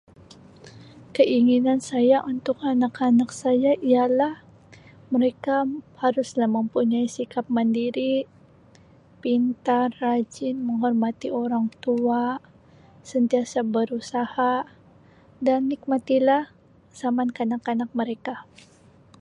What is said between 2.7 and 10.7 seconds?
anak-anak saya ialah mereka haruslah mempunyai sikap mandiri, pintar, rajin,